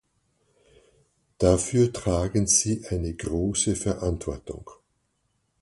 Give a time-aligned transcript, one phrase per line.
[1.37, 4.67] Dafür tragen Sie eine große Verantwortung.